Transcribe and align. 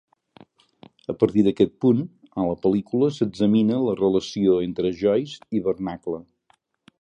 A 1.13 1.15
partir 1.23 1.43
d'aquest 1.47 1.75
punt, 1.85 2.01
a 2.43 2.45
la 2.47 2.55
pel·lícula 2.63 3.11
s'examina 3.19 3.77
la 3.89 3.93
relació 4.01 4.57
entre 4.69 4.93
Joyce 5.03 5.39
i 5.59 5.63
Barnacle. 5.69 6.23